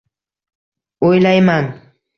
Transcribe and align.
O’ylayman. 1.09 1.73